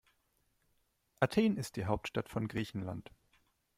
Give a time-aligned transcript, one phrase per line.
[1.19, 3.11] Athen ist die Hauptstadt von Griechenland.